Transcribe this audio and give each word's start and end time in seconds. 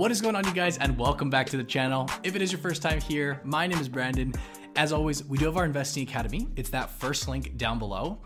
What 0.00 0.10
is 0.10 0.22
going 0.22 0.34
on, 0.34 0.46
you 0.46 0.54
guys, 0.54 0.78
and 0.78 0.98
welcome 0.98 1.28
back 1.28 1.46
to 1.50 1.58
the 1.58 1.62
channel. 1.62 2.08
If 2.22 2.34
it 2.34 2.40
is 2.40 2.50
your 2.50 2.58
first 2.58 2.80
time 2.80 3.02
here, 3.02 3.38
my 3.44 3.66
name 3.66 3.78
is 3.78 3.86
Brandon. 3.86 4.32
As 4.74 4.94
always, 4.94 5.22
we 5.26 5.36
do 5.36 5.44
have 5.44 5.58
our 5.58 5.66
Investing 5.66 6.08
Academy. 6.08 6.48
It's 6.56 6.70
that 6.70 6.88
first 6.88 7.28
link 7.28 7.58
down 7.58 7.78
below. 7.78 8.18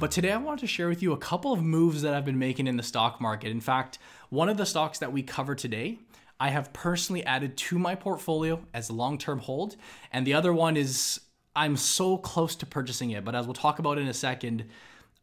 But 0.00 0.10
today 0.10 0.32
I 0.32 0.38
wanted 0.38 0.60
to 0.60 0.66
share 0.66 0.88
with 0.88 1.02
you 1.02 1.12
a 1.12 1.18
couple 1.18 1.52
of 1.52 1.62
moves 1.62 2.00
that 2.00 2.14
I've 2.14 2.24
been 2.24 2.38
making 2.38 2.66
in 2.66 2.78
the 2.78 2.82
stock 2.82 3.20
market. 3.20 3.50
In 3.50 3.60
fact, 3.60 3.98
one 4.30 4.48
of 4.48 4.56
the 4.56 4.64
stocks 4.64 5.00
that 5.00 5.12
we 5.12 5.22
cover 5.22 5.54
today, 5.54 5.98
I 6.40 6.48
have 6.48 6.72
personally 6.72 7.22
added 7.26 7.58
to 7.58 7.78
my 7.78 7.94
portfolio 7.94 8.64
as 8.72 8.88
a 8.88 8.94
long 8.94 9.18
term 9.18 9.40
hold. 9.40 9.76
And 10.10 10.26
the 10.26 10.32
other 10.32 10.54
one 10.54 10.78
is 10.78 11.20
I'm 11.54 11.76
so 11.76 12.16
close 12.16 12.56
to 12.56 12.64
purchasing 12.64 13.10
it. 13.10 13.26
But 13.26 13.34
as 13.34 13.44
we'll 13.44 13.52
talk 13.52 13.78
about 13.78 13.98
in 13.98 14.08
a 14.08 14.14
second, 14.14 14.64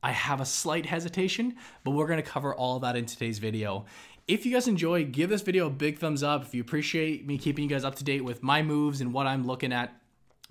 I 0.03 0.11
have 0.11 0.39
a 0.39 0.45
slight 0.45 0.85
hesitation, 0.85 1.55
but 1.83 1.91
we're 1.91 2.05
gonna 2.05 2.21
cover 2.21 2.53
all 2.53 2.77
that 2.81 2.95
in 2.95 3.07
today's 3.07 3.39
video. 3.39 3.85
If 4.27 4.43
you 4.43 4.53
guys 4.53 4.67
enjoy, 4.67 5.05
give 5.05 5.29
this 5.29 5.43
video 5.43 5.67
a 5.67 5.69
big 5.69 5.99
thumbs 5.99 6.23
up. 6.23 6.41
If 6.41 6.55
you 6.55 6.61
appreciate 6.61 7.27
me 7.27 7.37
keeping 7.37 7.63
you 7.63 7.69
guys 7.69 7.85
up 7.85 7.93
to 7.95 8.03
date 8.03 8.23
with 8.23 8.41
my 8.41 8.63
moves 8.63 8.99
and 8.99 9.13
what 9.13 9.27
I'm 9.27 9.45
looking 9.45 9.71
at, 9.71 9.95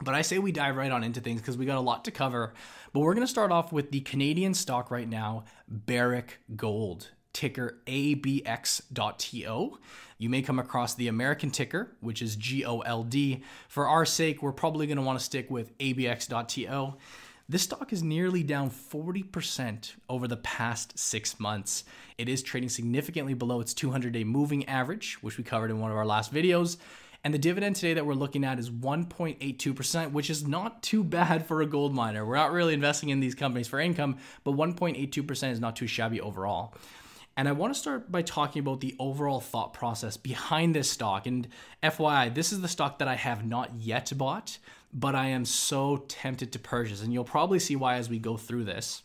but 0.01 0.15
I 0.15 0.23
say 0.23 0.39
we 0.39 0.53
dive 0.53 0.77
right 0.77 0.93
on 0.93 1.03
into 1.03 1.21
things 1.21 1.41
because 1.41 1.59
we 1.59 1.67
got 1.67 1.79
a 1.79 1.81
lot 1.81 2.05
to 2.05 2.13
cover. 2.13 2.55
But 2.93 3.01
we're 3.01 3.15
going 3.15 3.27
to 3.27 3.31
start 3.31 3.51
off 3.51 3.73
with 3.73 3.91
the 3.91 4.03
Canadian 4.03 4.55
stock 4.55 4.93
right 4.93 5.09
now, 5.09 5.47
Barrick 5.67 6.39
Gold, 6.55 7.11
ticker 7.33 7.81
ABX.TO. 7.89 9.79
You 10.19 10.31
may 10.31 10.43
come 10.43 10.61
across 10.61 10.95
the 10.95 11.09
American 11.09 11.51
ticker, 11.51 11.97
which 11.99 12.23
is 12.23 12.37
GOLD. 12.37 13.41
For 13.69 13.89
our 13.89 14.07
sake, 14.07 14.41
we're 14.41 14.53
probably 14.53 14.87
going 14.87 14.99
to 14.99 15.03
want 15.03 15.19
to 15.19 15.25
stick 15.25 15.51
with 15.51 15.77
ABX.TO. 15.79 16.95
This 17.47 17.65
stock 17.65 17.93
is 17.93 18.03
nearly 18.03 18.43
down 18.43 18.71
40% 18.71 19.93
over 20.09 20.27
the 20.27 20.39
past 20.39 20.99
six 20.99 21.39
months. 21.39 21.85
It 22.17 22.27
is 22.27 22.43
trading 22.43 22.71
significantly 22.71 23.35
below 23.35 23.61
its 23.61 23.75
200 23.75 24.15
day 24.15 24.25
moving 24.25 24.65
average, 24.65 25.19
which 25.21 25.37
we 25.37 25.45
covered 25.45 25.71
in 25.71 25.79
one 25.79 25.91
of 25.91 25.97
our 25.99 26.07
last 26.07 26.33
videos. 26.33 26.79
And 27.23 27.35
the 27.35 27.39
dividend 27.39 27.77
today 27.77 27.93
that 27.95 28.07
we're 28.07 28.15
looking 28.15 28.45
at 28.45 28.59
is 28.59 28.71
1.82%, 28.71 30.13
which 30.13 30.31
is 30.31 30.47
not 30.47 30.83
too 30.83 31.05
bad 31.05 31.45
for 31.45 31.61
a 31.61 31.67
gold 31.67 31.95
miner. 31.95 32.25
We're 32.25 32.37
not 32.37 32.53
really 32.53 32.73
investing 32.73 33.11
in 33.11 33.21
these 33.21 33.35
companies 33.35 33.69
for 33.69 33.79
income, 33.79 34.17
but 34.43 34.57
1.82% 34.57 35.51
is 35.53 35.61
not 35.61 35.77
too 35.77 35.87
shabby 35.87 36.23
overall. 36.23 36.73
And 37.37 37.49
I 37.49 37.53
want 37.53 37.75
to 37.75 37.79
start 37.79 38.13
by 38.13 38.23
talking 38.23 38.61
about 38.61 38.81
the 38.81 38.95
overall 38.99 39.41
thought 39.41 39.73
process 39.73 40.17
behind 40.17 40.75
this 40.75 40.91
stock. 40.91 41.27
And 41.27 41.49
FYI, 41.83 42.33
this 42.33 42.53
is 42.53 42.61
the 42.61 42.69
stock 42.69 42.99
that 42.99 43.09
I 43.09 43.17
have 43.17 43.45
not 43.45 43.75
yet 43.75 44.13
bought, 44.17 44.59
but 44.93 45.15
I 45.15 45.27
am 45.29 45.45
so 45.45 46.05
tempted 46.09 46.53
to 46.53 46.59
purchase. 46.59 47.03
And 47.03 47.13
you'll 47.13 47.25
probably 47.25 47.59
see 47.59 47.75
why 47.75 47.97
as 47.97 48.09
we 48.09 48.19
go 48.19 48.37
through 48.37 48.65
this. 48.65 49.03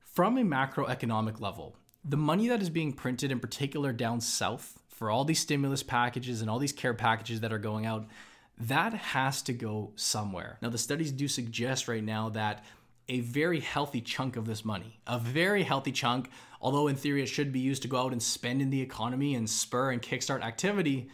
From 0.00 0.38
a 0.38 0.42
macroeconomic 0.42 1.40
level, 1.40 1.76
the 2.04 2.16
money 2.16 2.48
that 2.48 2.62
is 2.62 2.70
being 2.70 2.92
printed, 2.92 3.30
in 3.30 3.40
particular 3.40 3.92
down 3.92 4.20
south, 4.20 4.78
for 4.88 5.10
all 5.10 5.24
these 5.24 5.40
stimulus 5.40 5.82
packages 5.82 6.40
and 6.40 6.50
all 6.50 6.58
these 6.58 6.72
care 6.72 6.94
packages 6.94 7.40
that 7.40 7.52
are 7.52 7.58
going 7.58 7.86
out, 7.86 8.06
that 8.58 8.92
has 8.92 9.42
to 9.42 9.52
go 9.52 9.92
somewhere. 9.96 10.58
Now, 10.62 10.68
the 10.68 10.78
studies 10.78 11.12
do 11.12 11.28
suggest 11.28 11.88
right 11.88 12.04
now 12.04 12.28
that 12.30 12.64
a 13.08 13.20
very 13.20 13.60
healthy 13.60 14.00
chunk 14.00 14.36
of 14.36 14.46
this 14.46 14.64
money, 14.64 15.00
a 15.06 15.18
very 15.18 15.62
healthy 15.62 15.92
chunk, 15.92 16.30
although 16.60 16.88
in 16.88 16.96
theory 16.96 17.22
it 17.22 17.26
should 17.26 17.52
be 17.52 17.60
used 17.60 17.82
to 17.82 17.88
go 17.88 17.98
out 17.98 18.12
and 18.12 18.22
spend 18.22 18.62
in 18.62 18.70
the 18.70 18.80
economy 18.80 19.34
and 19.34 19.48
spur 19.48 19.90
and 19.90 20.00
kickstart 20.00 20.42
activity, 20.42 21.08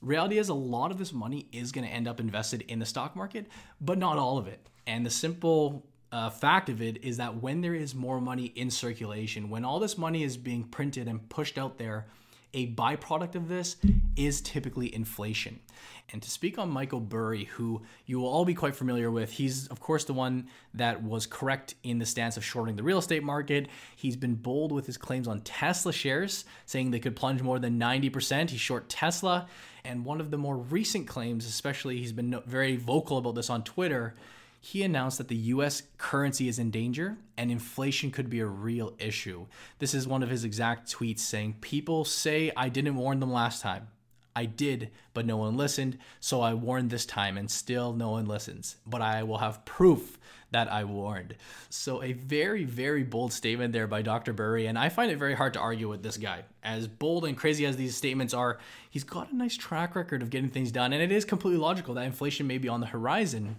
reality 0.00 0.38
is 0.38 0.48
a 0.48 0.54
lot 0.54 0.90
of 0.90 0.98
this 0.98 1.12
money 1.12 1.46
is 1.52 1.72
going 1.72 1.86
to 1.86 1.92
end 1.92 2.08
up 2.08 2.20
invested 2.20 2.62
in 2.68 2.78
the 2.78 2.86
stock 2.86 3.16
market, 3.16 3.46
but 3.80 3.98
not 3.98 4.18
all 4.18 4.38
of 4.38 4.46
it. 4.46 4.68
And 4.86 5.04
the 5.04 5.10
simple 5.10 5.86
uh, 6.10 6.30
fact 6.30 6.68
of 6.68 6.82
it 6.82 7.02
is 7.04 7.16
that 7.16 7.40
when 7.42 7.60
there 7.60 7.74
is 7.74 7.94
more 7.94 8.20
money 8.20 8.46
in 8.46 8.70
circulation, 8.70 9.48
when 9.48 9.64
all 9.64 9.80
this 9.80 9.96
money 9.96 10.22
is 10.22 10.36
being 10.36 10.64
printed 10.64 11.08
and 11.08 11.28
pushed 11.28 11.56
out 11.58 11.78
there, 11.78 12.06
a 12.54 12.72
byproduct 12.74 13.34
of 13.34 13.48
this 13.48 13.76
is 14.16 14.40
typically 14.40 14.94
inflation. 14.94 15.60
And 16.12 16.20
to 16.22 16.30
speak 16.30 16.58
on 16.58 16.68
Michael 16.68 17.00
Burry, 17.00 17.44
who 17.44 17.82
you 18.04 18.20
will 18.20 18.28
all 18.28 18.44
be 18.44 18.54
quite 18.54 18.76
familiar 18.76 19.10
with, 19.10 19.32
he's 19.32 19.66
of 19.68 19.80
course 19.80 20.04
the 20.04 20.12
one 20.12 20.48
that 20.74 21.02
was 21.02 21.26
correct 21.26 21.74
in 21.82 21.98
the 21.98 22.06
stance 22.06 22.36
of 22.36 22.44
shorting 22.44 22.76
the 22.76 22.82
real 22.82 22.98
estate 22.98 23.22
market. 23.22 23.68
He's 23.96 24.16
been 24.16 24.34
bold 24.34 24.72
with 24.72 24.86
his 24.86 24.98
claims 24.98 25.26
on 25.26 25.40
Tesla 25.40 25.92
shares, 25.92 26.44
saying 26.66 26.90
they 26.90 27.00
could 27.00 27.16
plunge 27.16 27.40
more 27.40 27.58
than 27.58 27.78
90%. 27.78 28.50
He's 28.50 28.60
short 28.60 28.88
Tesla. 28.88 29.48
And 29.84 30.04
one 30.04 30.20
of 30.20 30.30
the 30.30 30.38
more 30.38 30.56
recent 30.56 31.08
claims, 31.08 31.46
especially, 31.46 31.98
he's 31.98 32.12
been 32.12 32.40
very 32.46 32.76
vocal 32.76 33.18
about 33.18 33.34
this 33.34 33.50
on 33.50 33.64
Twitter 33.64 34.14
he 34.64 34.84
announced 34.84 35.18
that 35.18 35.26
the 35.26 35.34
US 35.34 35.82
currency 35.98 36.46
is 36.46 36.60
in 36.60 36.70
danger 36.70 37.18
and 37.36 37.50
inflation 37.50 38.12
could 38.12 38.30
be 38.30 38.38
a 38.38 38.46
real 38.46 38.94
issue. 39.00 39.46
This 39.80 39.92
is 39.92 40.06
one 40.06 40.22
of 40.22 40.30
his 40.30 40.44
exact 40.44 40.90
tweets 40.90 41.18
saying, 41.18 41.56
People 41.60 42.04
say 42.04 42.52
I 42.56 42.68
didn't 42.68 42.94
warn 42.94 43.18
them 43.18 43.32
last 43.32 43.60
time. 43.60 43.88
I 44.36 44.44
did, 44.44 44.90
but 45.14 45.26
no 45.26 45.36
one 45.36 45.56
listened, 45.56 45.98
so 46.20 46.40
I 46.40 46.54
warned 46.54 46.90
this 46.90 47.04
time 47.04 47.36
and 47.36 47.50
still 47.50 47.92
no 47.92 48.12
one 48.12 48.26
listens. 48.26 48.76
But 48.86 49.02
I 49.02 49.24
will 49.24 49.38
have 49.38 49.64
proof 49.64 50.16
that 50.52 50.70
I 50.70 50.84
warned. 50.84 51.34
So, 51.68 52.00
a 52.00 52.12
very, 52.12 52.62
very 52.62 53.02
bold 53.02 53.32
statement 53.32 53.72
there 53.72 53.88
by 53.88 54.02
Dr. 54.02 54.32
Burry, 54.32 54.66
and 54.66 54.78
I 54.78 54.90
find 54.90 55.10
it 55.10 55.18
very 55.18 55.34
hard 55.34 55.54
to 55.54 55.60
argue 55.60 55.88
with 55.88 56.04
this 56.04 56.18
guy. 56.18 56.44
As 56.62 56.86
bold 56.86 57.24
and 57.24 57.36
crazy 57.36 57.66
as 57.66 57.76
these 57.76 57.96
statements 57.96 58.32
are, 58.32 58.58
he's 58.88 59.04
got 59.04 59.32
a 59.32 59.36
nice 59.36 59.56
track 59.56 59.96
record 59.96 60.22
of 60.22 60.30
getting 60.30 60.50
things 60.50 60.70
done, 60.70 60.92
and 60.92 61.02
it 61.02 61.10
is 61.10 61.24
completely 61.24 61.58
logical 61.58 61.94
that 61.94 62.06
inflation 62.06 62.46
may 62.46 62.58
be 62.58 62.68
on 62.68 62.80
the 62.80 62.86
horizon 62.86 63.56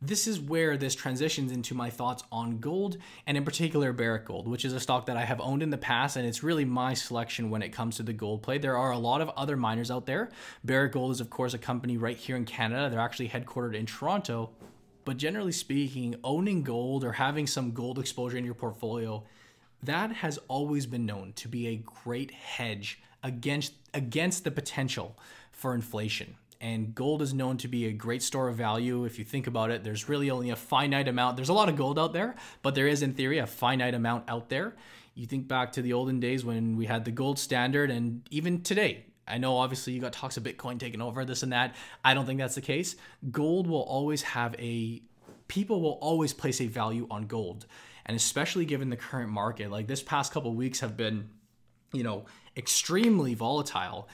this 0.00 0.28
is 0.28 0.38
where 0.38 0.76
this 0.76 0.94
transitions 0.94 1.50
into 1.50 1.74
my 1.74 1.90
thoughts 1.90 2.22
on 2.30 2.58
gold 2.58 2.98
and 3.26 3.36
in 3.36 3.44
particular 3.44 3.92
Barrick 3.92 4.26
Gold, 4.26 4.46
which 4.46 4.64
is 4.64 4.72
a 4.72 4.80
stock 4.80 5.06
that 5.06 5.16
I 5.16 5.24
have 5.24 5.40
owned 5.40 5.62
in 5.62 5.70
the 5.70 5.78
past 5.78 6.16
and 6.16 6.26
it's 6.26 6.42
really 6.42 6.64
my 6.64 6.94
selection 6.94 7.50
when 7.50 7.62
it 7.62 7.70
comes 7.70 7.96
to 7.96 8.04
the 8.04 8.12
gold 8.12 8.42
play. 8.42 8.58
There 8.58 8.76
are 8.76 8.92
a 8.92 8.98
lot 8.98 9.20
of 9.20 9.28
other 9.30 9.56
miners 9.56 9.90
out 9.90 10.06
there. 10.06 10.30
Barrick 10.62 10.92
Gold 10.92 11.10
is 11.10 11.20
of 11.20 11.30
course 11.30 11.52
a 11.52 11.58
company 11.58 11.96
right 11.96 12.16
here 12.16 12.36
in 12.36 12.44
Canada. 12.44 12.88
They're 12.88 13.00
actually 13.00 13.28
headquartered 13.28 13.74
in 13.74 13.86
Toronto. 13.86 14.50
But 15.04 15.16
generally 15.16 15.52
speaking, 15.52 16.16
owning 16.22 16.62
gold 16.62 17.02
or 17.02 17.12
having 17.12 17.46
some 17.46 17.72
gold 17.72 17.98
exposure 17.98 18.36
in 18.36 18.44
your 18.44 18.54
portfolio, 18.54 19.24
that 19.82 20.12
has 20.12 20.38
always 20.48 20.86
been 20.86 21.06
known 21.06 21.32
to 21.36 21.48
be 21.48 21.68
a 21.68 21.76
great 22.04 22.30
hedge 22.30 23.00
against 23.22 23.72
against 23.94 24.44
the 24.44 24.50
potential 24.50 25.18
for 25.50 25.74
inflation 25.74 26.36
and 26.60 26.94
gold 26.94 27.22
is 27.22 27.32
known 27.32 27.56
to 27.58 27.68
be 27.68 27.86
a 27.86 27.92
great 27.92 28.22
store 28.22 28.48
of 28.48 28.56
value. 28.56 29.04
If 29.04 29.18
you 29.18 29.24
think 29.24 29.46
about 29.46 29.70
it, 29.70 29.84
there's 29.84 30.08
really 30.08 30.30
only 30.30 30.50
a 30.50 30.56
finite 30.56 31.06
amount. 31.06 31.36
There's 31.36 31.48
a 31.48 31.54
lot 31.54 31.68
of 31.68 31.76
gold 31.76 31.98
out 31.98 32.12
there, 32.12 32.34
but 32.62 32.74
there 32.74 32.88
is, 32.88 33.02
in 33.02 33.14
theory, 33.14 33.38
a 33.38 33.46
finite 33.46 33.94
amount 33.94 34.24
out 34.28 34.48
there. 34.48 34.74
You 35.14 35.26
think 35.26 35.46
back 35.46 35.72
to 35.72 35.82
the 35.82 35.92
olden 35.92 36.20
days 36.20 36.44
when 36.44 36.76
we 36.76 36.86
had 36.86 37.04
the 37.04 37.10
gold 37.10 37.38
standard, 37.38 37.90
and 37.90 38.22
even 38.30 38.62
today, 38.62 39.04
I 39.26 39.38
know 39.38 39.56
obviously 39.56 39.92
you 39.92 40.00
got 40.00 40.12
talks 40.12 40.36
of 40.36 40.42
Bitcoin 40.42 40.78
taking 40.78 41.00
over, 41.00 41.24
this 41.24 41.42
and 41.42 41.52
that. 41.52 41.76
I 42.04 42.14
don't 42.14 42.26
think 42.26 42.40
that's 42.40 42.54
the 42.54 42.60
case. 42.60 42.96
Gold 43.30 43.66
will 43.66 43.82
always 43.82 44.22
have 44.22 44.54
a, 44.58 45.02
people 45.46 45.80
will 45.80 45.98
always 46.00 46.32
place 46.32 46.60
a 46.60 46.66
value 46.66 47.06
on 47.10 47.26
gold. 47.26 47.66
And 48.06 48.16
especially 48.16 48.64
given 48.64 48.88
the 48.88 48.96
current 48.96 49.30
market, 49.30 49.70
like 49.70 49.86
this 49.86 50.02
past 50.02 50.32
couple 50.32 50.54
weeks 50.54 50.80
have 50.80 50.96
been, 50.96 51.28
you 51.92 52.02
know, 52.02 52.24
extremely 52.56 53.34
volatile 53.34 54.08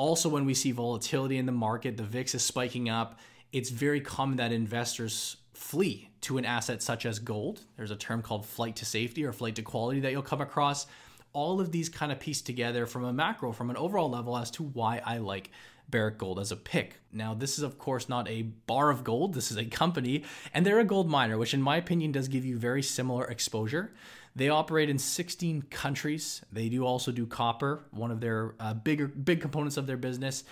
also, 0.00 0.30
when 0.30 0.46
we 0.46 0.54
see 0.54 0.72
volatility 0.72 1.36
in 1.36 1.44
the 1.44 1.52
market, 1.52 1.98
the 1.98 2.02
VIX 2.02 2.34
is 2.34 2.42
spiking 2.42 2.88
up, 2.88 3.18
it's 3.52 3.68
very 3.68 4.00
common 4.00 4.38
that 4.38 4.50
investors 4.50 5.36
flee 5.52 6.08
to 6.22 6.38
an 6.38 6.46
asset 6.46 6.82
such 6.82 7.04
as 7.04 7.18
gold. 7.18 7.60
There's 7.76 7.90
a 7.90 7.96
term 7.96 8.22
called 8.22 8.46
flight 8.46 8.76
to 8.76 8.86
safety 8.86 9.26
or 9.26 9.34
flight 9.34 9.56
to 9.56 9.62
quality 9.62 10.00
that 10.00 10.10
you'll 10.10 10.22
come 10.22 10.40
across. 10.40 10.86
All 11.34 11.60
of 11.60 11.70
these 11.70 11.90
kind 11.90 12.10
of 12.10 12.18
piece 12.18 12.40
together 12.40 12.86
from 12.86 13.04
a 13.04 13.12
macro, 13.12 13.52
from 13.52 13.68
an 13.68 13.76
overall 13.76 14.08
level, 14.08 14.38
as 14.38 14.50
to 14.52 14.62
why 14.62 15.02
I 15.04 15.18
like 15.18 15.50
Barrick 15.90 16.18
Gold 16.18 16.38
as 16.38 16.52
a 16.52 16.56
pick. 16.56 17.00
Now, 17.12 17.34
this 17.34 17.58
is, 17.58 17.64
of 17.64 17.78
course, 17.78 18.08
not 18.08 18.28
a 18.28 18.42
bar 18.42 18.90
of 18.90 19.04
gold. 19.04 19.34
This 19.34 19.50
is 19.50 19.56
a 19.56 19.64
company, 19.64 20.24
and 20.54 20.64
they're 20.64 20.80
a 20.80 20.84
gold 20.84 21.08
miner, 21.08 21.36
which, 21.38 21.54
in 21.54 21.62
my 21.62 21.76
opinion, 21.76 22.12
does 22.12 22.28
give 22.28 22.44
you 22.44 22.56
very 22.56 22.82
similar 22.82 23.24
exposure. 23.24 23.92
They 24.36 24.48
operate 24.48 24.88
in 24.88 24.98
16 24.98 25.62
countries. 25.70 26.42
They 26.52 26.68
do 26.68 26.84
also 26.84 27.10
do 27.10 27.26
copper, 27.26 27.84
one 27.90 28.10
of 28.10 28.20
their 28.20 28.54
uh, 28.60 28.74
bigger 28.74 29.08
big 29.08 29.40
components 29.40 29.76
of 29.76 29.86
their 29.86 29.96
business. 29.96 30.44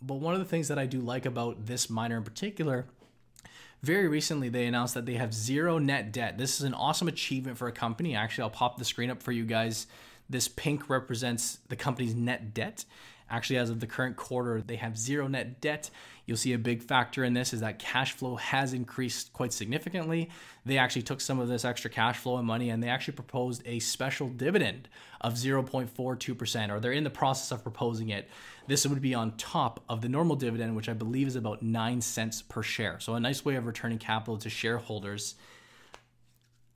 But 0.00 0.14
one 0.14 0.34
of 0.34 0.40
the 0.40 0.46
things 0.46 0.68
that 0.68 0.78
I 0.78 0.86
do 0.86 1.00
like 1.00 1.26
about 1.26 1.66
this 1.66 1.90
miner 1.90 2.16
in 2.16 2.24
particular 2.24 2.86
very 3.82 4.08
recently 4.08 4.48
they 4.48 4.66
announced 4.66 4.94
that 4.94 5.06
they 5.06 5.14
have 5.14 5.32
zero 5.32 5.78
net 5.78 6.12
debt. 6.12 6.38
This 6.38 6.58
is 6.58 6.62
an 6.62 6.74
awesome 6.74 7.08
achievement 7.08 7.58
for 7.58 7.68
a 7.68 7.72
company. 7.72 8.16
Actually, 8.16 8.42
I'll 8.42 8.50
pop 8.50 8.78
the 8.78 8.84
screen 8.84 9.10
up 9.10 9.22
for 9.22 9.32
you 9.32 9.44
guys. 9.44 9.86
This 10.28 10.48
pink 10.48 10.90
represents 10.90 11.58
the 11.68 11.76
company's 11.76 12.14
net 12.14 12.52
debt. 12.52 12.84
Actually, 13.28 13.56
as 13.56 13.70
of 13.70 13.80
the 13.80 13.86
current 13.86 14.16
quarter, 14.16 14.60
they 14.60 14.76
have 14.76 14.96
zero 14.96 15.26
net 15.26 15.60
debt. 15.60 15.90
You'll 16.26 16.36
see 16.36 16.52
a 16.52 16.58
big 16.58 16.82
factor 16.82 17.24
in 17.24 17.34
this 17.34 17.52
is 17.52 17.60
that 17.60 17.78
cash 17.78 18.12
flow 18.12 18.36
has 18.36 18.72
increased 18.72 19.32
quite 19.32 19.52
significantly. 19.52 20.28
They 20.64 20.78
actually 20.78 21.02
took 21.02 21.20
some 21.20 21.38
of 21.38 21.48
this 21.48 21.64
extra 21.64 21.90
cash 21.90 22.18
flow 22.18 22.36
and 22.36 22.46
money 22.46 22.70
and 22.70 22.82
they 22.82 22.88
actually 22.88 23.14
proposed 23.14 23.62
a 23.64 23.78
special 23.78 24.28
dividend 24.28 24.88
of 25.20 25.34
0.42%, 25.34 26.70
or 26.70 26.80
they're 26.80 26.92
in 26.92 27.04
the 27.04 27.10
process 27.10 27.52
of 27.52 27.62
proposing 27.62 28.10
it. 28.10 28.28
This 28.66 28.86
would 28.86 29.00
be 29.00 29.14
on 29.14 29.36
top 29.36 29.82
of 29.88 30.02
the 30.02 30.08
normal 30.08 30.36
dividend, 30.36 30.74
which 30.76 30.88
I 30.88 30.92
believe 30.92 31.28
is 31.28 31.36
about 31.36 31.62
9 31.62 32.00
cents 32.00 32.42
per 32.42 32.62
share. 32.62 32.98
So, 33.00 33.14
a 33.14 33.20
nice 33.20 33.44
way 33.44 33.54
of 33.54 33.66
returning 33.66 33.98
capital 33.98 34.36
to 34.38 34.50
shareholders. 34.50 35.36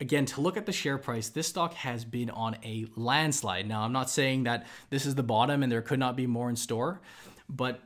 Again, 0.00 0.24
to 0.26 0.40
look 0.40 0.56
at 0.56 0.66
the 0.66 0.72
share 0.72 0.98
price, 0.98 1.28
this 1.28 1.48
stock 1.48 1.74
has 1.74 2.04
been 2.04 2.30
on 2.30 2.56
a 2.64 2.86
landslide. 2.96 3.68
Now, 3.68 3.82
I'm 3.82 3.92
not 3.92 4.10
saying 4.10 4.44
that 4.44 4.66
this 4.88 5.06
is 5.06 5.14
the 5.14 5.22
bottom 5.22 5.62
and 5.62 5.70
there 5.70 5.82
could 5.82 5.98
not 5.98 6.16
be 6.16 6.26
more 6.26 6.48
in 6.48 6.56
store, 6.56 7.00
but 7.48 7.80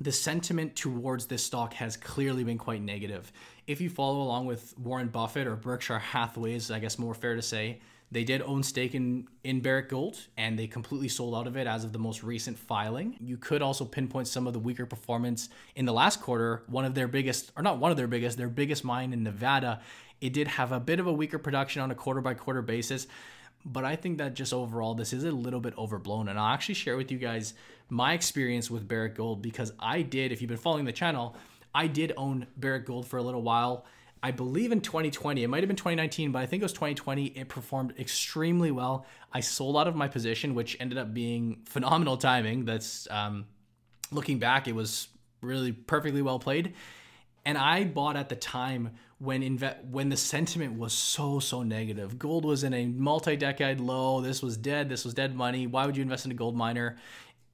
the 0.00 0.12
sentiment 0.12 0.74
towards 0.74 1.26
this 1.26 1.44
stock 1.44 1.74
has 1.74 1.96
clearly 1.96 2.44
been 2.44 2.58
quite 2.58 2.82
negative. 2.82 3.30
If 3.66 3.80
you 3.80 3.90
follow 3.90 4.22
along 4.22 4.46
with 4.46 4.76
Warren 4.78 5.08
Buffett 5.08 5.46
or 5.46 5.54
Berkshire 5.54 5.98
Hathaway, 5.98 6.54
is 6.54 6.70
I 6.70 6.78
guess 6.78 6.98
more 6.98 7.14
fair 7.14 7.36
to 7.36 7.42
say, 7.42 7.80
they 8.10 8.24
did 8.24 8.42
own 8.42 8.62
stake 8.62 8.94
in, 8.94 9.26
in 9.42 9.60
Barrick 9.60 9.88
Gold 9.88 10.18
and 10.36 10.58
they 10.58 10.66
completely 10.66 11.08
sold 11.08 11.34
out 11.34 11.46
of 11.46 11.56
it 11.56 11.66
as 11.66 11.82
of 11.82 11.92
the 11.92 11.98
most 11.98 12.22
recent 12.22 12.58
filing. 12.58 13.16
You 13.20 13.38
could 13.38 13.62
also 13.62 13.86
pinpoint 13.86 14.28
some 14.28 14.46
of 14.46 14.52
the 14.52 14.58
weaker 14.58 14.84
performance 14.84 15.48
in 15.76 15.86
the 15.86 15.94
last 15.94 16.20
quarter. 16.20 16.62
One 16.66 16.84
of 16.84 16.94
their 16.94 17.08
biggest, 17.08 17.52
or 17.56 17.62
not 17.62 17.78
one 17.78 17.90
of 17.90 17.96
their 17.96 18.06
biggest, 18.06 18.36
their 18.36 18.50
biggest 18.50 18.84
mine 18.84 19.14
in 19.14 19.22
Nevada, 19.22 19.80
it 20.22 20.32
did 20.32 20.48
have 20.48 20.72
a 20.72 20.80
bit 20.80 21.00
of 21.00 21.06
a 21.06 21.12
weaker 21.12 21.38
production 21.38 21.82
on 21.82 21.90
a 21.90 21.94
quarter 21.94 22.20
by 22.20 22.34
quarter 22.34 22.62
basis. 22.62 23.06
But 23.64 23.84
I 23.84 23.94
think 23.94 24.18
that 24.18 24.34
just 24.34 24.52
overall, 24.52 24.94
this 24.94 25.12
is 25.12 25.24
a 25.24 25.30
little 25.30 25.60
bit 25.60 25.76
overblown. 25.76 26.28
And 26.28 26.38
I'll 26.38 26.52
actually 26.52 26.74
share 26.74 26.96
with 26.96 27.12
you 27.12 27.18
guys 27.18 27.54
my 27.88 28.14
experience 28.14 28.70
with 28.70 28.88
Barrick 28.88 29.14
Gold 29.14 29.42
because 29.42 29.72
I 29.78 30.02
did, 30.02 30.32
if 30.32 30.40
you've 30.40 30.48
been 30.48 30.56
following 30.56 30.84
the 30.84 30.92
channel, 30.92 31.36
I 31.74 31.86
did 31.86 32.12
own 32.16 32.46
Barrick 32.56 32.86
Gold 32.86 33.06
for 33.06 33.18
a 33.18 33.22
little 33.22 33.42
while 33.42 33.84
I 34.24 34.30
believe 34.30 34.70
in 34.70 34.80
2020, 34.80 35.42
it 35.42 35.48
might 35.48 35.62
have 35.62 35.68
been 35.68 35.76
2019, 35.76 36.30
but 36.30 36.38
I 36.38 36.46
think 36.46 36.62
it 36.62 36.64
was 36.64 36.72
2020. 36.72 37.26
It 37.26 37.48
performed 37.48 37.94
extremely 37.98 38.70
well. 38.70 39.04
I 39.32 39.40
sold 39.40 39.76
out 39.76 39.88
of 39.88 39.96
my 39.96 40.06
position, 40.06 40.54
which 40.54 40.76
ended 40.78 40.96
up 40.96 41.12
being 41.12 41.62
phenomenal 41.64 42.16
timing. 42.16 42.64
That's 42.64 43.10
um, 43.10 43.46
looking 44.12 44.38
back, 44.38 44.68
it 44.68 44.76
was 44.76 45.08
really 45.40 45.72
perfectly 45.72 46.22
well 46.22 46.38
played. 46.38 46.74
And 47.44 47.58
I 47.58 47.82
bought 47.82 48.14
at 48.14 48.28
the 48.28 48.36
time 48.36 48.92
when 49.22 49.42
inve- 49.42 49.84
when 49.84 50.08
the 50.08 50.16
sentiment 50.16 50.78
was 50.78 50.92
so 50.92 51.38
so 51.38 51.62
negative. 51.62 52.18
Gold 52.18 52.44
was 52.44 52.64
in 52.64 52.74
a 52.74 52.86
multi-decade 52.86 53.80
low. 53.80 54.20
This 54.20 54.42
was 54.42 54.56
dead. 54.56 54.88
This 54.88 55.04
was 55.04 55.14
dead 55.14 55.34
money. 55.36 55.66
Why 55.66 55.86
would 55.86 55.96
you 55.96 56.02
invest 56.02 56.24
in 56.26 56.32
a 56.32 56.34
gold 56.34 56.56
miner? 56.56 56.96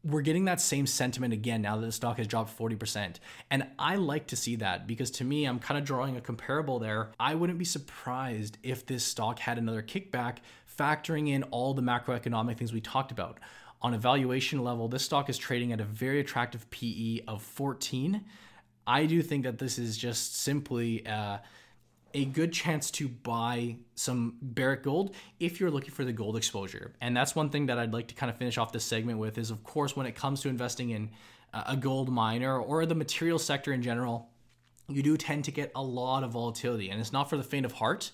we're 0.04 0.22
getting 0.22 0.44
that 0.44 0.60
same 0.60 0.86
sentiment 0.86 1.32
again 1.32 1.60
now 1.60 1.76
that 1.76 1.84
the 1.84 1.92
stock 1.92 2.18
has 2.18 2.26
dropped 2.26 2.56
40%. 2.56 3.16
And 3.50 3.66
I 3.78 3.96
like 3.96 4.28
to 4.28 4.36
see 4.36 4.56
that 4.56 4.86
because 4.86 5.10
to 5.12 5.24
me, 5.24 5.44
I'm 5.44 5.58
kind 5.58 5.76
of 5.76 5.84
drawing 5.84 6.16
a 6.16 6.20
comparable 6.20 6.78
there. 6.78 7.10
I 7.18 7.34
wouldn't 7.34 7.58
be 7.58 7.64
surprised 7.64 8.58
if 8.62 8.86
this 8.86 9.04
stock 9.04 9.40
had 9.40 9.58
another 9.58 9.82
kickback, 9.82 10.38
factoring 10.78 11.28
in 11.28 11.42
all 11.44 11.74
the 11.74 11.82
macroeconomic 11.82 12.56
things 12.56 12.72
we 12.72 12.80
talked 12.80 13.10
about. 13.10 13.38
On 13.82 13.92
a 13.92 13.98
valuation 13.98 14.62
level, 14.64 14.88
this 14.88 15.04
stock 15.04 15.28
is 15.28 15.38
trading 15.38 15.72
at 15.72 15.80
a 15.80 15.84
very 15.84 16.20
attractive 16.20 16.68
PE 16.70 17.20
of 17.26 17.42
14. 17.42 18.24
I 18.88 19.06
do 19.06 19.22
think 19.22 19.44
that 19.44 19.58
this 19.58 19.78
is 19.78 19.96
just 19.96 20.36
simply. 20.40 21.06
Uh, 21.06 21.38
a 22.14 22.24
good 22.24 22.52
chance 22.52 22.90
to 22.90 23.08
buy 23.08 23.76
some 23.94 24.36
Barrick 24.40 24.82
gold 24.82 25.14
if 25.38 25.60
you're 25.60 25.70
looking 25.70 25.90
for 25.90 26.04
the 26.04 26.12
gold 26.12 26.36
exposure. 26.36 26.94
And 27.00 27.16
that's 27.16 27.34
one 27.34 27.50
thing 27.50 27.66
that 27.66 27.78
I'd 27.78 27.92
like 27.92 28.08
to 28.08 28.14
kind 28.14 28.30
of 28.30 28.36
finish 28.36 28.56
off 28.56 28.72
this 28.72 28.84
segment 28.84 29.18
with 29.18 29.36
is 29.38 29.50
of 29.50 29.62
course 29.62 29.94
when 29.94 30.06
it 30.06 30.14
comes 30.14 30.40
to 30.42 30.48
investing 30.48 30.90
in 30.90 31.10
a 31.52 31.76
gold 31.76 32.10
miner 32.10 32.58
or 32.58 32.84
the 32.86 32.94
material 32.94 33.38
sector 33.38 33.72
in 33.72 33.82
general, 33.82 34.30
you 34.88 35.02
do 35.02 35.16
tend 35.16 35.44
to 35.44 35.50
get 35.50 35.70
a 35.74 35.82
lot 35.82 36.24
of 36.24 36.30
volatility 36.30 36.90
and 36.90 37.00
it's 37.00 37.12
not 37.12 37.28
for 37.28 37.36
the 37.36 37.42
faint 37.42 37.66
of 37.66 37.72
heart. 37.72 38.10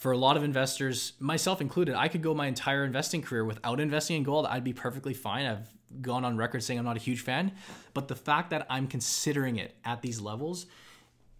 For 0.00 0.12
a 0.12 0.16
lot 0.16 0.38
of 0.38 0.44
investors, 0.44 1.12
myself 1.20 1.60
included, 1.60 1.94
I 1.94 2.08
could 2.08 2.22
go 2.22 2.32
my 2.32 2.46
entire 2.46 2.86
investing 2.86 3.20
career 3.20 3.44
without 3.44 3.80
investing 3.80 4.16
in 4.16 4.22
gold. 4.22 4.46
I'd 4.46 4.64
be 4.64 4.72
perfectly 4.72 5.12
fine. 5.12 5.44
I've 5.44 5.68
gone 6.00 6.24
on 6.24 6.38
record 6.38 6.62
saying 6.62 6.78
I'm 6.78 6.86
not 6.86 6.96
a 6.96 7.00
huge 7.00 7.20
fan, 7.20 7.52
but 7.92 8.08
the 8.08 8.16
fact 8.16 8.48
that 8.48 8.66
I'm 8.70 8.86
considering 8.86 9.56
it 9.56 9.76
at 9.84 10.00
these 10.00 10.18
levels 10.18 10.64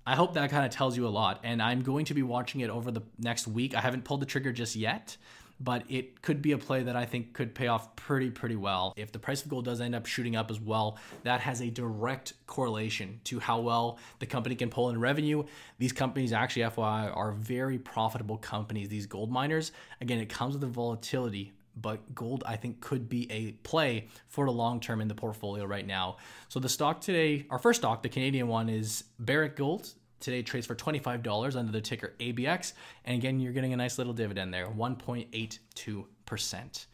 I 0.07 0.17
hope 0.17 0.35
that 0.35 0.51
kind 0.51 0.65
of 0.65 0.73
tells 0.73 0.97
you 0.97 1.07
a 1.07 1.09
lot. 1.09 1.41
And 1.45 1.63
I'm 1.63 1.83
going 1.83 2.05
to 2.07 2.15
be 2.15 2.23
watching 2.23 2.63
it 2.63 2.71
over 2.71 2.91
the 2.91 3.03
next 3.19 3.47
week. 3.47 3.75
I 3.75 3.81
haven't 3.81 4.05
pulled 4.05 4.21
the 4.21 4.27
trigger 4.27 4.53
just 4.53 4.75
yet, 4.75 5.17
but 5.61 5.85
it 5.89 6.23
could 6.23 6.41
be 6.41 6.53
a 6.53 6.59
play 6.59 6.83
that 6.83 6.97
I 6.97 7.05
think 7.05 7.35
could 7.35 7.55
pay 7.55 7.67
off 7.67 7.95
pretty, 7.95 8.31
pretty 8.31 8.57
well. 8.57 8.95
If 8.97 9.13
the 9.13 9.19
price 9.19 9.43
of 9.43 9.49
gold 9.49 9.67
does 9.67 9.81
end 9.81 9.95
up 9.95 10.07
shooting 10.07 10.35
up 10.35 10.51
as 10.51 10.59
well, 10.59 10.99
that 11.23 11.41
has 11.41 11.61
a 11.61 11.71
direct 11.71 12.33
correlation 12.47 13.21
to 13.25 13.39
how 13.39 13.61
well 13.61 13.99
the 14.19 14.27
company 14.27 14.55
can 14.55 14.71
pull 14.71 14.91
in 14.91 14.99
revenue. 14.99 15.45
These 15.79 15.93
companies, 15.93 16.33
actually, 16.33 16.63
FYI, 16.63 17.15
are 17.15 17.33
very 17.33 17.79
profitable 17.79 18.39
companies, 18.39 18.89
these 18.89 19.07
gold 19.07 19.31
miners. 19.31 19.73
Again, 20.01 20.19
it 20.19 20.29
comes 20.29 20.55
with 20.55 20.63
the 20.63 20.67
volatility 20.67 21.53
but 21.77 22.15
gold 22.15 22.43
I 22.47 22.57
think 22.57 22.81
could 22.81 23.09
be 23.09 23.31
a 23.31 23.53
play 23.63 24.09
for 24.29 24.45
the 24.45 24.53
long 24.53 24.81
term 24.81 25.01
in 25.01 25.09
the 25.09 25.15
portfolio 25.15 25.65
right 25.65 25.87
now. 25.87 26.17
So 26.49 26.61
the 26.61 26.69
stock 26.69 27.01
today, 27.01 27.47
our 27.49 27.59
first 27.59 27.81
stock, 27.81 28.03
the 28.03 28.09
Canadian 28.09 28.49
one, 28.49 28.69
is 28.69 29.05
Barrick 29.19 29.57
Gold. 29.57 29.95
Today 30.21 30.43
trades 30.43 30.67
for 30.67 30.75
$25 30.75 31.57
under 31.57 31.73
the 31.73 31.81
ticker 31.81 32.13
ABX. 32.21 32.75
And 33.05 33.17
again, 33.17 33.41
you're 33.41 33.53
getting 33.53 33.73
a 33.73 33.77
nice 33.77 33.99
little 33.99 34.13
dividend 34.13 34.55
there, 34.55 34.69
1.82%. 34.69 36.87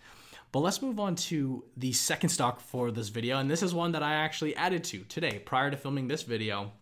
But 0.53 0.61
let's 0.61 0.81
move 0.81 1.01
on 1.01 1.17
to 1.17 1.65
the 1.77 1.93
second 1.93 2.31
stock 2.31 2.61
for 2.61 2.91
this 2.91 3.09
video. 3.09 3.39
And 3.39 3.51
this 3.51 3.63
is 3.63 3.75
one 3.75 3.93
that 3.93 4.03
I 4.03 4.15
actually 4.15 4.57
added 4.57 4.85
to 4.85 5.01
today 5.01 5.41
prior 5.41 5.71
to 5.71 5.77
filming 5.77 6.09
this 6.09 6.23
video. 6.23 6.73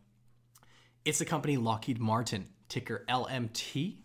It's 1.05 1.19
the 1.19 1.25
company 1.25 1.56
Lockheed 1.56 1.99
Martin, 1.99 2.50
ticker 2.69 3.05
LMT. 3.08 3.96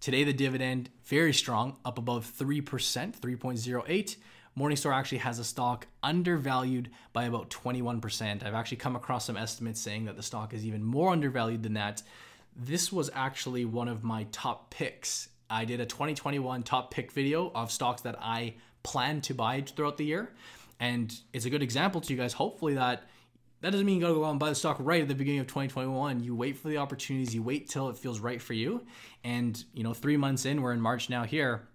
Today, 0.00 0.22
the 0.24 0.32
dividend 0.32 0.90
very 1.04 1.32
strong, 1.32 1.78
up 1.84 1.98
above 1.98 2.32
3%, 2.38 2.62
3.08. 2.62 4.16
Morningstar 4.58 4.92
actually 4.92 5.18
has 5.18 5.38
a 5.38 5.44
stock 5.44 5.86
undervalued 6.02 6.90
by 7.12 7.24
about 7.24 7.50
21%. 7.50 8.44
I've 8.44 8.54
actually 8.54 8.78
come 8.78 8.96
across 8.96 9.24
some 9.24 9.36
estimates 9.36 9.80
saying 9.80 10.06
that 10.06 10.16
the 10.16 10.22
stock 10.22 10.52
is 10.52 10.66
even 10.66 10.82
more 10.82 11.12
undervalued 11.12 11.62
than 11.62 11.74
that. 11.74 12.02
This 12.56 12.92
was 12.92 13.08
actually 13.14 13.64
one 13.64 13.86
of 13.86 14.02
my 14.02 14.26
top 14.32 14.70
picks. 14.70 15.28
I 15.48 15.64
did 15.64 15.80
a 15.80 15.86
2021 15.86 16.64
top 16.64 16.90
pick 16.90 17.12
video 17.12 17.52
of 17.54 17.70
stocks 17.70 18.02
that 18.02 18.16
I 18.20 18.54
plan 18.82 19.20
to 19.22 19.34
buy 19.34 19.60
throughout 19.60 19.96
the 19.96 20.04
year. 20.04 20.32
And 20.80 21.14
it's 21.32 21.44
a 21.44 21.50
good 21.50 21.62
example 21.62 22.00
to 22.00 22.12
you 22.12 22.18
guys, 22.18 22.32
hopefully, 22.32 22.74
that 22.74 23.04
that 23.60 23.70
doesn't 23.70 23.86
mean 23.86 23.96
you 23.96 24.00
gotta 24.02 24.14
go 24.14 24.24
out 24.24 24.30
and 24.30 24.38
buy 24.38 24.48
the 24.48 24.54
stock 24.54 24.76
right 24.78 25.02
at 25.02 25.08
the 25.08 25.14
beginning 25.14 25.40
of 25.40 25.46
2021. 25.48 26.22
You 26.22 26.34
wait 26.34 26.56
for 26.56 26.68
the 26.68 26.76
opportunities, 26.78 27.34
you 27.34 27.42
wait 27.42 27.68
till 27.68 27.88
it 27.88 27.96
feels 27.96 28.20
right 28.20 28.40
for 28.40 28.52
you. 28.52 28.86
And, 29.24 29.62
you 29.72 29.82
know, 29.82 29.94
three 29.94 30.16
months 30.16 30.44
in, 30.46 30.62
we're 30.62 30.72
in 30.72 30.80
March 30.80 31.10
now 31.10 31.24
here. 31.24 31.68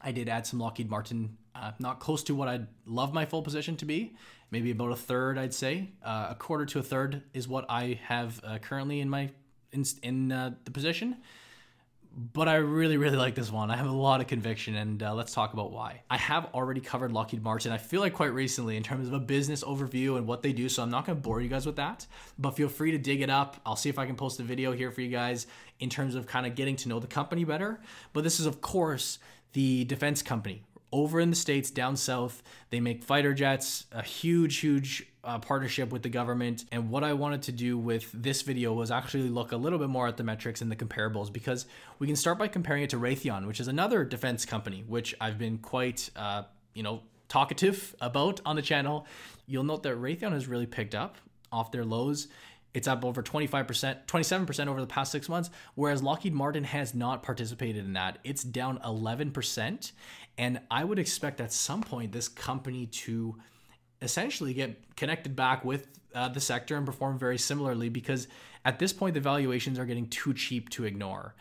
I 0.00 0.12
did 0.12 0.28
add 0.28 0.46
some 0.46 0.60
Lockheed 0.60 0.88
Martin, 0.88 1.36
uh, 1.60 1.72
not 1.78 2.00
close 2.00 2.22
to 2.24 2.34
what 2.34 2.48
I'd 2.48 2.66
love 2.86 3.12
my 3.12 3.24
full 3.24 3.42
position 3.42 3.76
to 3.76 3.84
be, 3.84 4.16
maybe 4.50 4.70
about 4.70 4.92
a 4.92 4.96
third, 4.96 5.38
I'd 5.38 5.54
say. 5.54 5.90
Uh, 6.04 6.28
a 6.30 6.34
quarter 6.34 6.66
to 6.66 6.78
a 6.78 6.82
third 6.82 7.22
is 7.32 7.48
what 7.48 7.64
I 7.68 8.00
have 8.04 8.40
uh, 8.44 8.58
currently 8.58 9.00
in 9.00 9.08
my 9.08 9.30
in, 9.72 9.84
in 10.02 10.32
uh, 10.32 10.54
the 10.64 10.70
position 10.70 11.16
but 12.16 12.48
I 12.48 12.54
really, 12.56 12.96
really 12.96 13.18
like 13.18 13.34
this 13.34 13.52
one. 13.52 13.70
I 13.70 13.76
have 13.76 13.86
a 13.86 13.92
lot 13.92 14.22
of 14.22 14.26
conviction, 14.26 14.74
and 14.74 15.02
uh, 15.02 15.14
let's 15.14 15.34
talk 15.34 15.52
about 15.52 15.70
why. 15.70 16.00
I 16.08 16.16
have 16.16 16.46
already 16.54 16.80
covered 16.80 17.12
Lockheed 17.12 17.42
Martin, 17.42 17.72
I 17.72 17.78
feel 17.78 18.00
like 18.00 18.14
quite 18.14 18.32
recently, 18.32 18.78
in 18.78 18.82
terms 18.82 19.06
of 19.06 19.12
a 19.12 19.20
business 19.20 19.62
overview 19.62 20.16
and 20.16 20.26
what 20.26 20.42
they 20.42 20.54
do, 20.54 20.70
so 20.70 20.82
I'm 20.82 20.90
not 20.90 21.04
going 21.04 21.18
to 21.18 21.22
bore 21.22 21.42
you 21.42 21.48
guys 21.48 21.66
with 21.66 21.76
that, 21.76 22.06
but 22.38 22.52
feel 22.52 22.70
free 22.70 22.92
to 22.92 22.98
dig 22.98 23.20
it 23.20 23.28
up. 23.28 23.60
I'll 23.66 23.76
see 23.76 23.90
if 23.90 23.98
I 23.98 24.06
can 24.06 24.16
post 24.16 24.40
a 24.40 24.42
video 24.42 24.72
here 24.72 24.90
for 24.90 25.02
you 25.02 25.10
guys 25.10 25.46
in 25.78 25.90
terms 25.90 26.14
of 26.14 26.26
kind 26.26 26.46
of 26.46 26.54
getting 26.54 26.76
to 26.76 26.88
know 26.88 27.00
the 27.00 27.06
company 27.06 27.44
better. 27.44 27.80
But 28.14 28.24
this 28.24 28.40
is, 28.40 28.46
of 28.46 28.62
course, 28.62 29.18
the 29.52 29.84
defense 29.84 30.22
company, 30.22 30.62
over 30.96 31.20
in 31.20 31.28
the 31.28 31.36
states 31.36 31.70
down 31.70 31.94
south 31.94 32.42
they 32.70 32.80
make 32.80 33.04
fighter 33.04 33.34
jets 33.34 33.84
a 33.92 34.02
huge 34.02 34.56
huge 34.58 35.06
uh, 35.24 35.38
partnership 35.38 35.90
with 35.90 36.02
the 36.02 36.08
government 36.08 36.64
and 36.72 36.88
what 36.88 37.04
i 37.04 37.12
wanted 37.12 37.42
to 37.42 37.52
do 37.52 37.76
with 37.76 38.10
this 38.12 38.40
video 38.40 38.72
was 38.72 38.90
actually 38.90 39.28
look 39.28 39.52
a 39.52 39.56
little 39.56 39.78
bit 39.78 39.88
more 39.88 40.08
at 40.08 40.16
the 40.16 40.24
metrics 40.24 40.62
and 40.62 40.72
the 40.72 40.76
comparables 40.76 41.30
because 41.30 41.66
we 41.98 42.06
can 42.06 42.16
start 42.16 42.38
by 42.38 42.48
comparing 42.48 42.82
it 42.82 42.88
to 42.88 42.96
raytheon 42.96 43.46
which 43.46 43.60
is 43.60 43.68
another 43.68 44.04
defense 44.04 44.46
company 44.46 44.82
which 44.88 45.14
i've 45.20 45.36
been 45.36 45.58
quite 45.58 46.08
uh, 46.16 46.42
you 46.72 46.82
know 46.82 47.02
talkative 47.28 47.94
about 48.00 48.40
on 48.46 48.56
the 48.56 48.62
channel 48.62 49.06
you'll 49.46 49.64
note 49.64 49.82
that 49.82 49.96
raytheon 49.96 50.32
has 50.32 50.46
really 50.46 50.66
picked 50.66 50.94
up 50.94 51.16
off 51.52 51.70
their 51.72 51.84
lows 51.84 52.28
it's 52.76 52.86
up 52.86 53.06
over 53.06 53.22
25%, 53.22 54.04
27% 54.04 54.66
over 54.68 54.82
the 54.82 54.86
past 54.86 55.10
six 55.10 55.30
months, 55.30 55.48
whereas 55.76 56.02
Lockheed 56.02 56.34
Martin 56.34 56.64
has 56.64 56.94
not 56.94 57.22
participated 57.22 57.86
in 57.86 57.94
that. 57.94 58.18
It's 58.22 58.44
down 58.44 58.78
11%. 58.80 59.92
And 60.38 60.60
I 60.70 60.84
would 60.84 60.98
expect 60.98 61.40
at 61.40 61.52
some 61.52 61.82
point 61.82 62.12
this 62.12 62.28
company 62.28 62.86
to 62.86 63.36
essentially 64.02 64.52
get 64.52 64.96
connected 64.96 65.34
back 65.34 65.64
with 65.64 65.88
uh, 66.14 66.28
the 66.28 66.40
sector 66.40 66.76
and 66.76 66.84
perform 66.84 67.18
very 67.18 67.38
similarly 67.38 67.88
because 67.88 68.28
at 68.64 68.78
this 68.78 68.92
point 68.92 69.14
the 69.14 69.20
valuations 69.20 69.78
are 69.78 69.86
getting 69.86 70.08
too 70.08 70.34
cheap 70.34 70.68
to 70.70 70.84
ignore. 70.84 71.34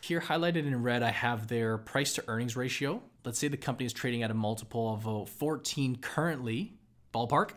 Here, 0.00 0.20
highlighted 0.20 0.66
in 0.66 0.82
red, 0.82 1.02
I 1.02 1.10
have 1.10 1.46
their 1.48 1.76
price 1.76 2.14
to 2.14 2.24
earnings 2.26 2.56
ratio. 2.56 3.02
Let's 3.24 3.38
say 3.38 3.48
the 3.48 3.56
company 3.58 3.84
is 3.84 3.92
trading 3.92 4.22
at 4.22 4.30
a 4.30 4.34
multiple 4.34 5.00
of 5.04 5.28
14 5.28 5.96
currently, 5.96 6.72
ballpark. 7.12 7.50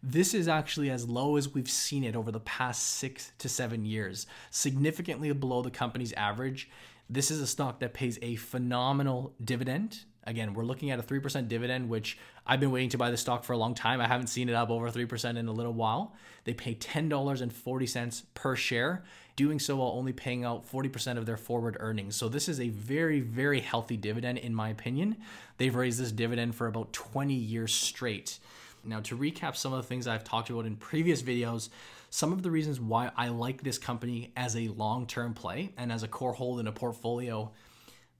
This 0.00 0.32
is 0.32 0.46
actually 0.46 0.90
as 0.90 1.08
low 1.08 1.36
as 1.36 1.52
we've 1.52 1.68
seen 1.68 2.04
it 2.04 2.14
over 2.14 2.30
the 2.30 2.40
past 2.40 2.84
six 2.84 3.32
to 3.38 3.48
seven 3.48 3.84
years, 3.84 4.28
significantly 4.50 5.32
below 5.32 5.60
the 5.60 5.72
company's 5.72 6.12
average. 6.12 6.70
This 7.10 7.32
is 7.32 7.40
a 7.40 7.48
stock 7.48 7.80
that 7.80 7.94
pays 7.94 8.16
a 8.22 8.36
phenomenal 8.36 9.34
dividend. 9.44 10.04
Again, 10.24 10.52
we're 10.52 10.64
looking 10.64 10.90
at 10.90 10.98
a 10.98 11.02
3% 11.02 11.48
dividend, 11.48 11.88
which 11.88 12.18
I've 12.46 12.60
been 12.60 12.70
waiting 12.70 12.90
to 12.90 12.98
buy 12.98 13.10
the 13.10 13.16
stock 13.16 13.44
for 13.44 13.54
a 13.54 13.56
long 13.56 13.74
time. 13.74 14.00
I 14.00 14.06
haven't 14.06 14.26
seen 14.26 14.48
it 14.48 14.54
up 14.54 14.68
over 14.68 14.90
3% 14.90 15.36
in 15.36 15.48
a 15.48 15.52
little 15.52 15.72
while. 15.72 16.14
They 16.44 16.54
pay 16.54 16.74
$10.40 16.74 18.22
per 18.34 18.56
share, 18.56 19.04
doing 19.36 19.58
so 19.58 19.76
while 19.76 19.90
only 19.90 20.12
paying 20.12 20.44
out 20.44 20.70
40% 20.70 21.16
of 21.16 21.24
their 21.24 21.36
forward 21.36 21.76
earnings. 21.80 22.16
So, 22.16 22.28
this 22.28 22.48
is 22.48 22.60
a 22.60 22.68
very, 22.68 23.20
very 23.20 23.60
healthy 23.60 23.96
dividend, 23.96 24.38
in 24.38 24.54
my 24.54 24.68
opinion. 24.68 25.16
They've 25.56 25.74
raised 25.74 26.00
this 26.00 26.12
dividend 26.12 26.54
for 26.54 26.66
about 26.66 26.92
20 26.92 27.32
years 27.32 27.72
straight. 27.72 28.38
Now, 28.84 29.00
to 29.00 29.16
recap 29.16 29.56
some 29.56 29.72
of 29.72 29.82
the 29.82 29.88
things 29.88 30.06
I've 30.06 30.24
talked 30.24 30.50
about 30.50 30.66
in 30.66 30.76
previous 30.76 31.22
videos, 31.22 31.68
some 32.10 32.32
of 32.32 32.42
the 32.42 32.50
reasons 32.50 32.80
why 32.80 33.10
I 33.16 33.28
like 33.28 33.62
this 33.62 33.78
company 33.78 34.32
as 34.36 34.56
a 34.56 34.68
long 34.68 35.06
term 35.06 35.34
play 35.34 35.72
and 35.76 35.92
as 35.92 36.02
a 36.02 36.08
core 36.08 36.32
hold 36.32 36.60
in 36.60 36.66
a 36.66 36.72
portfolio 36.72 37.50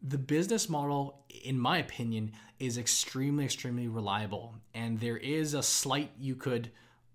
the 0.02 0.18
business 0.18 0.68
model, 0.68 1.24
in 1.44 1.58
my 1.58 1.78
opinion, 1.78 2.32
is 2.58 2.78
extremely, 2.78 3.44
extremely 3.44 3.88
reliable. 3.88 4.54
And 4.74 4.98
there 5.00 5.16
is 5.16 5.54
a 5.54 5.62
slight 5.62 6.10
you 6.18 6.34
could 6.34 6.70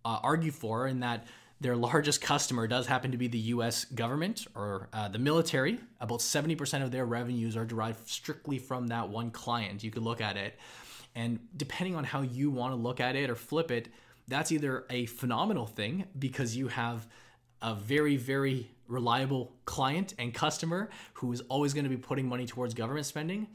uh, 0.06 0.20
argue 0.22 0.52
for 0.52 0.88
in 0.88 1.00
that 1.00 1.28
their 1.62 1.76
largest 1.78 2.22
customer 2.22 2.68
does 2.68 2.88
happen 2.88 3.12
to 3.12 3.18
be 3.18 3.28
the 3.28 3.40
US 3.40 3.86
government 3.86 4.46
or 4.54 4.90
uh, 4.92 5.08
the 5.08 5.20
military. 5.20 5.80
About 6.02 6.20
70% 6.20 6.84
of 6.84 6.92
their 6.92 7.06
revenues 7.06 7.56
are 7.56 7.66
derived 7.66 8.08
strictly 8.08 8.58
from 8.58 8.88
that 8.88 9.10
one 9.10 9.32
client. 9.32 9.84
You 9.84 9.92
could 9.92 10.04
look 10.04 10.20
at 10.20 10.36
it. 10.36 10.60
And 11.16 11.40
depending 11.56 11.96
on 11.96 12.04
how 12.04 12.22
you 12.22 12.52
want 12.52 12.74
to 12.74 12.76
look 12.76 13.00
at 13.00 13.16
it 13.16 13.30
or 13.30 13.36
flip 13.36 13.72
it, 13.72 13.88
that's 14.28 14.52
either 14.52 14.86
a 14.90 15.06
phenomenal 15.06 15.66
thing 15.66 16.06
because 16.18 16.56
you 16.56 16.68
have 16.68 17.08
a 17.64 17.74
very, 17.74 18.18
very 18.18 18.70
reliable 18.88 19.54
client 19.66 20.14
and 20.20 20.34
customer 20.34 20.90
who 21.14 21.32
is 21.32 21.42
always 21.50 21.74
going 21.74 21.86
to 21.86 21.90
be 21.90 21.98
putting 21.98 22.28
money 22.28 22.46
towards 22.46 22.74
government 22.74 23.06
spending. 23.06 23.48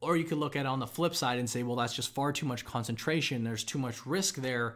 Or 0.00 0.16
you 0.16 0.24
could 0.24 0.38
look 0.38 0.56
at 0.56 0.60
it 0.60 0.66
on 0.66 0.80
the 0.80 0.86
flip 0.86 1.14
side 1.14 1.38
and 1.38 1.48
say, 1.48 1.62
well, 1.62 1.76
that's 1.76 1.94
just 1.94 2.12
far 2.12 2.32
too 2.32 2.44
much 2.44 2.64
concentration. 2.64 3.44
There's 3.44 3.62
too 3.62 3.78
much 3.78 4.04
risk 4.04 4.34
there 4.34 4.74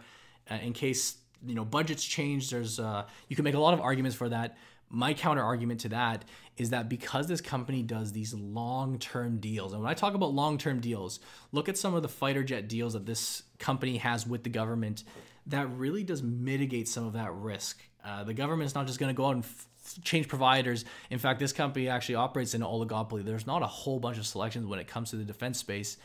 uh, 0.51 0.55
in 0.63 0.73
case 0.73 1.17
you 1.45 1.55
know 1.55 1.65
budgets 1.65 2.05
change. 2.05 2.51
There's 2.51 2.79
uh, 2.79 3.05
you 3.29 3.37
can 3.37 3.45
make 3.45 3.55
a 3.55 3.59
lot 3.59 3.75
of 3.75 3.81
arguments 3.81 4.17
for 4.17 4.29
that. 4.29 4.57
My 4.89 5.15
counter 5.15 5.43
argument 5.43 5.81
to 5.81 5.89
that 5.91 6.25
is 6.57 6.71
that 6.71 6.89
because 6.89 7.27
this 7.27 7.41
company 7.41 7.83
does 7.83 8.13
these 8.13 8.33
long 8.33 9.01
term 9.01 9.39
deals, 9.39 9.73
and 9.73 9.83
when 9.83 9.91
I 9.91 9.95
talk 9.95 10.15
about 10.15 10.33
long 10.33 10.59
term 10.59 10.81
deals, 10.81 11.19
look 11.51 11.69
at 11.69 11.77
some 11.77 11.95
of 11.95 12.03
the 12.03 12.09
fighter 12.09 12.45
jet 12.45 12.69
deals 12.69 12.93
that 12.93 13.05
this 13.05 13.43
company 13.59 13.97
has 13.97 14.27
with 14.27 14.45
the 14.45 14.51
government 14.51 15.03
that 15.47 15.69
really 15.77 16.03
does 16.03 16.23
mitigate 16.23 16.89
some 16.89 17.07
of 17.07 17.13
that 17.15 17.33
risk. 17.33 17.81
Uh, 18.07 18.23
the 18.23 18.35
government's 18.35 18.75
not 18.75 18.87
just 18.87 19.01
going 19.01 19.13
to 19.13 19.17
go 19.17 19.27
out 19.27 19.35
and 19.35 19.45
f- 19.45 19.67
change 20.05 20.29
providers. 20.29 20.85
In 21.11 21.19
fact, 21.19 21.41
this 21.41 21.53
company 21.53 21.89
actually 21.89 22.15
operates 22.15 22.55
in 22.55 22.63
an 22.63 22.69
oligopoly. 22.69 23.25
There's 23.25 23.47
not 23.47 23.63
a 23.63 23.67
whole 23.67 23.99
bunch 23.99 24.17
of 24.17 24.27
selections 24.27 24.67
when 24.67 24.79
it 24.79 24.87
comes 24.87 25.11
to 25.11 25.17
the 25.17 25.25
defense 25.25 25.59
space. 25.59 25.97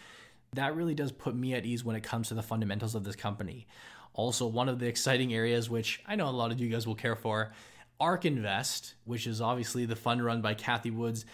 That 0.53 0.75
really 0.75 0.95
does 0.95 1.11
put 1.11 1.35
me 1.35 1.53
at 1.53 1.65
ease 1.65 1.85
when 1.85 1.95
it 1.95 2.01
comes 2.01 2.29
to 2.29 2.33
the 2.33 2.41
fundamentals 2.41 2.95
of 2.95 3.03
this 3.03 3.15
company. 3.15 3.67
Also, 4.13 4.47
one 4.47 4.67
of 4.67 4.79
the 4.79 4.87
exciting 4.87 5.33
areas, 5.33 5.69
which 5.69 6.01
I 6.07 6.15
know 6.15 6.27
a 6.27 6.31
lot 6.31 6.51
of 6.51 6.59
you 6.59 6.69
guys 6.69 6.87
will 6.87 6.95
care 6.95 7.15
for, 7.15 7.53
ARK 7.99 8.25
Invest, 8.25 8.95
which 9.05 9.27
is 9.27 9.39
obviously 9.39 9.85
the 9.85 9.95
fund 9.95 10.25
run 10.25 10.41
by 10.41 10.55
Cathie 10.55 10.91
Woods 10.91 11.25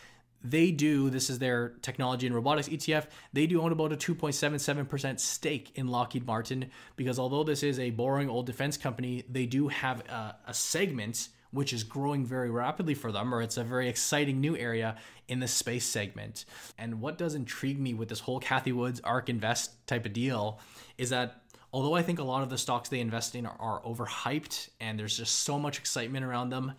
they 0.43 0.71
do 0.71 1.09
this 1.09 1.29
is 1.29 1.39
their 1.39 1.69
technology 1.81 2.27
and 2.27 2.35
robotics 2.35 2.69
ETF. 2.69 3.07
They 3.33 3.47
do 3.47 3.61
own 3.61 3.71
about 3.71 3.91
a 3.91 3.97
2.77% 3.97 5.19
stake 5.19 5.71
in 5.75 5.87
Lockheed 5.87 6.25
Martin 6.25 6.69
because 6.95 7.19
although 7.19 7.43
this 7.43 7.63
is 7.63 7.79
a 7.79 7.89
boring 7.89 8.29
old 8.29 8.45
defense 8.45 8.77
company, 8.77 9.23
they 9.29 9.45
do 9.45 9.67
have 9.67 10.01
a, 10.07 10.35
a 10.47 10.53
segment 10.53 11.29
which 11.51 11.73
is 11.73 11.83
growing 11.83 12.25
very 12.25 12.49
rapidly 12.49 12.93
for 12.93 13.11
them, 13.11 13.33
or 13.33 13.41
it's 13.41 13.57
a 13.57 13.63
very 13.63 13.87
exciting 13.87 14.39
new 14.39 14.55
area 14.57 14.97
in 15.27 15.39
the 15.39 15.47
space 15.47 15.85
segment. 15.85 16.45
And 16.77 17.01
what 17.01 17.17
does 17.17 17.35
intrigue 17.35 17.79
me 17.79 17.93
with 17.93 18.09
this 18.09 18.19
whole 18.19 18.39
Cathie 18.39 18.73
Woods 18.73 18.99
ARK 19.03 19.29
Invest 19.29 19.87
type 19.87 20.05
of 20.05 20.13
deal 20.13 20.59
is 20.97 21.09
that 21.09 21.41
although 21.71 21.95
I 21.95 22.01
think 22.01 22.19
a 22.19 22.23
lot 22.23 22.43
of 22.43 22.49
the 22.49 22.57
stocks 22.57 22.89
they 22.89 22.99
invest 22.99 23.35
in 23.35 23.45
are, 23.45 23.57
are 23.59 23.81
overhyped 23.81 24.69
and 24.79 24.99
there's 24.99 25.17
just 25.17 25.39
so 25.39 25.57
much 25.57 25.79
excitement 25.79 26.25
around 26.25 26.49
them 26.49 26.73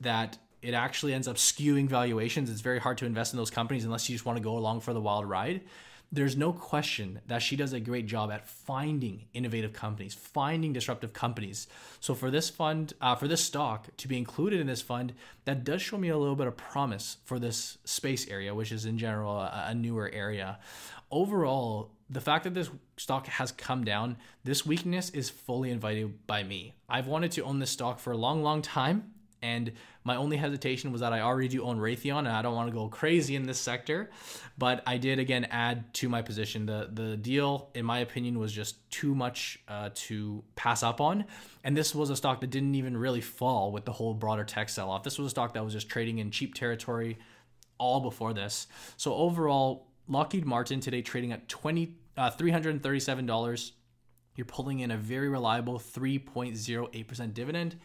that 0.00 0.38
it 0.64 0.74
actually 0.74 1.12
ends 1.12 1.28
up 1.28 1.36
skewing 1.36 1.88
valuations. 1.88 2.50
It's 2.50 2.62
very 2.62 2.78
hard 2.78 2.98
to 2.98 3.06
invest 3.06 3.34
in 3.34 3.36
those 3.36 3.50
companies 3.50 3.84
unless 3.84 4.08
you 4.08 4.14
just 4.14 4.24
want 4.24 4.38
to 4.38 4.42
go 4.42 4.56
along 4.56 4.80
for 4.80 4.94
the 4.94 5.00
wild 5.00 5.28
ride. 5.28 5.60
There's 6.10 6.36
no 6.36 6.52
question 6.52 7.20
that 7.26 7.42
she 7.42 7.56
does 7.56 7.72
a 7.72 7.80
great 7.80 8.06
job 8.06 8.30
at 8.30 8.48
finding 8.48 9.24
innovative 9.34 9.72
companies, 9.72 10.14
finding 10.14 10.72
disruptive 10.72 11.12
companies. 11.12 11.66
So 12.00 12.14
for 12.14 12.30
this 12.30 12.48
fund, 12.48 12.94
uh, 13.00 13.16
for 13.16 13.26
this 13.26 13.44
stock 13.44 13.88
to 13.96 14.08
be 14.08 14.16
included 14.16 14.60
in 14.60 14.66
this 14.66 14.80
fund, 14.80 15.12
that 15.44 15.64
does 15.64 15.82
show 15.82 15.98
me 15.98 16.08
a 16.08 16.16
little 16.16 16.36
bit 16.36 16.46
of 16.46 16.56
promise 16.56 17.16
for 17.24 17.38
this 17.38 17.78
space 17.84 18.28
area, 18.28 18.54
which 18.54 18.70
is 18.70 18.86
in 18.86 18.96
general 18.96 19.38
a, 19.38 19.66
a 19.68 19.74
newer 19.74 20.08
area. 20.12 20.58
Overall, 21.10 21.90
the 22.08 22.20
fact 22.20 22.44
that 22.44 22.54
this 22.54 22.70
stock 22.96 23.26
has 23.26 23.50
come 23.50 23.84
down, 23.84 24.16
this 24.44 24.64
weakness 24.64 25.10
is 25.10 25.30
fully 25.30 25.70
invited 25.70 26.26
by 26.26 26.42
me. 26.42 26.74
I've 26.88 27.06
wanted 27.06 27.32
to 27.32 27.42
own 27.42 27.58
this 27.58 27.70
stock 27.70 27.98
for 27.98 28.12
a 28.12 28.16
long, 28.16 28.42
long 28.42 28.62
time. 28.62 29.14
And 29.44 29.72
my 30.04 30.16
only 30.16 30.38
hesitation 30.38 30.90
was 30.90 31.02
that 31.02 31.12
I 31.12 31.20
already 31.20 31.48
do 31.48 31.64
own 31.64 31.78
Raytheon 31.78 32.20
and 32.20 32.28
I 32.28 32.40
don't 32.40 32.54
want 32.54 32.70
to 32.70 32.74
go 32.74 32.88
crazy 32.88 33.36
in 33.36 33.42
this 33.42 33.58
sector. 33.58 34.10
But 34.56 34.82
I 34.86 34.96
did 34.96 35.18
again 35.18 35.44
add 35.50 35.92
to 35.94 36.08
my 36.08 36.22
position. 36.22 36.64
The 36.64 36.88
the 36.90 37.16
deal, 37.18 37.68
in 37.74 37.84
my 37.84 37.98
opinion, 37.98 38.38
was 38.38 38.52
just 38.52 38.90
too 38.90 39.14
much 39.14 39.58
uh, 39.68 39.90
to 40.06 40.42
pass 40.56 40.82
up 40.82 41.00
on. 41.00 41.26
And 41.62 41.76
this 41.76 41.94
was 41.94 42.08
a 42.08 42.16
stock 42.16 42.40
that 42.40 42.48
didn't 42.48 42.74
even 42.74 42.96
really 42.96 43.20
fall 43.20 43.70
with 43.70 43.84
the 43.84 43.92
whole 43.92 44.14
broader 44.14 44.44
tech 44.44 44.70
sell 44.70 44.90
off. 44.90 45.02
This 45.02 45.18
was 45.18 45.26
a 45.26 45.30
stock 45.30 45.52
that 45.52 45.62
was 45.62 45.74
just 45.74 45.90
trading 45.90 46.18
in 46.18 46.30
cheap 46.30 46.54
territory 46.54 47.18
all 47.76 48.00
before 48.00 48.32
this. 48.32 48.66
So 48.96 49.12
overall, 49.14 49.88
Lockheed 50.08 50.46
Martin 50.46 50.80
today 50.80 51.02
trading 51.02 51.32
at 51.32 51.48
20 51.48 51.96
uh, 52.16 52.30
$337. 52.30 53.72
You're 54.36 54.44
pulling 54.46 54.80
in 54.80 54.90
a 54.90 54.96
very 54.96 55.28
reliable 55.28 55.78
3.08% 55.78 57.34
dividend 57.34 57.76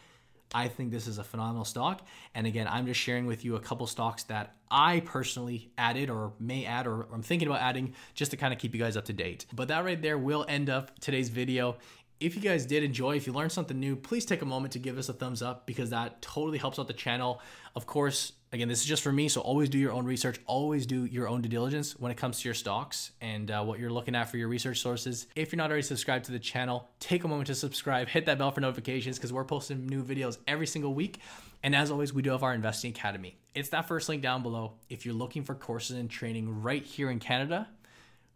I 0.52 0.68
think 0.68 0.90
this 0.90 1.06
is 1.06 1.18
a 1.18 1.24
phenomenal 1.24 1.64
stock. 1.64 2.06
And 2.34 2.46
again, 2.46 2.66
I'm 2.68 2.86
just 2.86 3.00
sharing 3.00 3.26
with 3.26 3.44
you 3.44 3.56
a 3.56 3.60
couple 3.60 3.86
stocks 3.86 4.24
that 4.24 4.56
I 4.70 5.00
personally 5.00 5.70
added 5.78 6.10
or 6.10 6.32
may 6.40 6.64
add 6.64 6.86
or 6.86 7.06
I'm 7.12 7.22
thinking 7.22 7.48
about 7.48 7.60
adding 7.60 7.94
just 8.14 8.30
to 8.32 8.36
kind 8.36 8.52
of 8.52 8.58
keep 8.58 8.74
you 8.74 8.80
guys 8.80 8.96
up 8.96 9.04
to 9.06 9.12
date. 9.12 9.46
But 9.52 9.68
that 9.68 9.84
right 9.84 10.00
there 10.00 10.18
will 10.18 10.44
end 10.48 10.68
up 10.68 10.98
today's 10.98 11.28
video. 11.28 11.76
If 12.18 12.34
you 12.34 12.42
guys 12.42 12.66
did 12.66 12.82
enjoy, 12.82 13.16
if 13.16 13.26
you 13.26 13.32
learned 13.32 13.52
something 13.52 13.78
new, 13.78 13.96
please 13.96 14.24
take 14.24 14.42
a 14.42 14.46
moment 14.46 14.72
to 14.72 14.78
give 14.78 14.98
us 14.98 15.08
a 15.08 15.12
thumbs 15.12 15.40
up 15.40 15.66
because 15.66 15.90
that 15.90 16.20
totally 16.20 16.58
helps 16.58 16.78
out 16.78 16.86
the 16.86 16.92
channel. 16.92 17.40
Of 17.74 17.86
course, 17.86 18.32
again, 18.52 18.68
this 18.68 18.80
is 18.80 18.86
just 18.86 19.02
for 19.02 19.12
me, 19.12 19.28
so 19.28 19.40
always 19.40 19.68
do 19.68 19.78
your 19.78 19.92
own 19.92 20.04
research. 20.04 20.40
Always 20.46 20.86
do 20.86 21.04
your 21.04 21.28
own 21.28 21.40
due 21.42 21.48
diligence 21.48 21.98
when 21.98 22.10
it 22.10 22.16
comes 22.16 22.40
to 22.40 22.48
your 22.48 22.54
stocks 22.54 23.12
and 23.20 23.50
uh, 23.50 23.62
what 23.62 23.78
you're 23.78 23.90
looking 23.90 24.14
at 24.14 24.30
for 24.30 24.36
your 24.36 24.48
research 24.48 24.80
sources. 24.80 25.26
If 25.36 25.52
you're 25.52 25.58
not 25.58 25.70
already 25.70 25.82
subscribed 25.82 26.24
to 26.26 26.32
the 26.32 26.38
channel, 26.38 26.88
take 26.98 27.24
a 27.24 27.28
moment 27.28 27.46
to 27.48 27.54
subscribe, 27.54 28.08
hit 28.08 28.26
that 28.26 28.38
bell 28.38 28.50
for 28.50 28.60
notifications 28.60 29.16
because 29.16 29.32
we're 29.32 29.44
posting 29.44 29.86
new 29.86 30.02
videos 30.02 30.38
every 30.46 30.66
single 30.66 30.94
week. 30.94 31.20
And 31.62 31.76
as 31.76 31.90
always, 31.90 32.12
we 32.12 32.22
do 32.22 32.30
have 32.30 32.42
our 32.42 32.54
Investing 32.54 32.90
Academy. 32.90 33.36
It's 33.54 33.68
that 33.70 33.86
first 33.86 34.08
link 34.08 34.22
down 34.22 34.42
below 34.42 34.74
if 34.88 35.04
you're 35.04 35.14
looking 35.14 35.44
for 35.44 35.54
courses 35.54 35.96
and 35.96 36.08
training 36.08 36.62
right 36.62 36.84
here 36.84 37.10
in 37.10 37.18
Canada. 37.18 37.68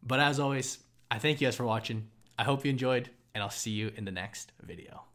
But 0.02 0.20
as 0.20 0.38
always, 0.38 0.78
I 1.10 1.18
thank 1.18 1.40
you 1.40 1.46
guys 1.46 1.56
for 1.56 1.64
watching. 1.64 2.08
I 2.38 2.44
hope 2.44 2.64
you 2.64 2.70
enjoyed, 2.70 3.08
and 3.34 3.42
I'll 3.42 3.50
see 3.50 3.70
you 3.70 3.92
in 3.96 4.04
the 4.04 4.12
next 4.12 4.52
video. 4.62 5.13